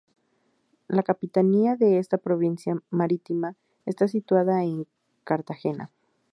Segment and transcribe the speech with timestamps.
[0.87, 3.55] La capitanía de esta provincia marítima
[3.85, 4.87] está situada en
[5.23, 5.91] Cartagena.